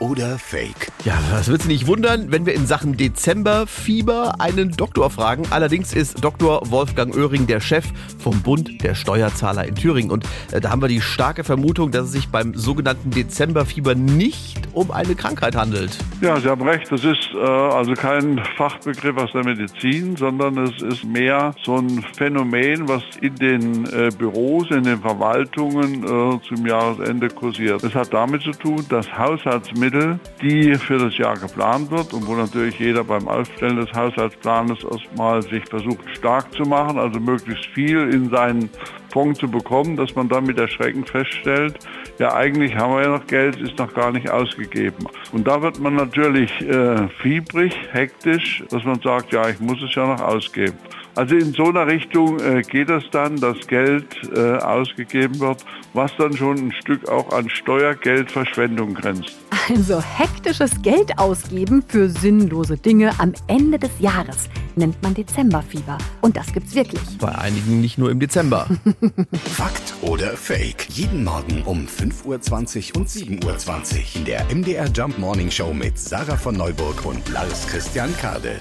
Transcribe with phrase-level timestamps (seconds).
[0.00, 0.90] oder Fake?
[1.04, 5.44] Ja, das wird Sie nicht wundern, wenn wir in Sachen Dezemberfieber einen Doktor fragen.
[5.50, 6.62] Allerdings ist Dr.
[6.70, 7.84] Wolfgang Oehring der Chef
[8.18, 10.10] vom Bund der Steuerzahler in Thüringen.
[10.10, 14.58] Und äh, da haben wir die starke Vermutung, dass es sich beim sogenannten Dezemberfieber nicht
[14.72, 15.96] um eine Krankheit handelt.
[16.20, 16.90] Ja, Sie haben recht.
[16.90, 22.04] Das ist äh, also kein Fachbegriff aus der Medizin, sondern es ist mehr so ein
[22.16, 27.82] Phänomen, was in den äh, Büros, in den Verwaltungen äh, zum Jahresende kursiert.
[27.84, 32.26] Es hat damit zu tun, dass Haushaltsmittel Mittel, die für das Jahr geplant wird und
[32.26, 37.66] wo natürlich jeder beim Aufstellen des Haushaltsplanes erstmal sich versucht stark zu machen, also möglichst
[37.74, 38.70] viel in seinen
[39.10, 41.78] Fonds zu bekommen, dass man dann mit Erschrecken feststellt,
[42.18, 45.06] ja eigentlich haben wir ja noch Geld, ist noch gar nicht ausgegeben.
[45.32, 49.94] Und da wird man natürlich äh, fiebrig, hektisch, dass man sagt, ja, ich muss es
[49.94, 50.76] ja noch ausgeben.
[51.16, 56.12] Also in so einer Richtung äh, geht es dann, dass Geld äh, ausgegeben wird, was
[56.16, 59.36] dann schon ein Stück auch an Steuergeldverschwendung grenzt.
[59.68, 65.98] Also hektisches Geld ausgeben für sinnlose Dinge am Ende des Jahres nennt man Dezemberfieber.
[66.20, 67.00] Und das gibt's wirklich.
[67.18, 68.68] Bei einigen nicht nur im Dezember.
[69.44, 70.86] Fakt oder Fake?
[70.90, 75.98] Jeden Morgen um 5.20 Uhr und 7.20 Uhr in der MDR Jump Morning Show mit
[75.98, 78.60] Sarah von Neuburg und Lars Christian Kade.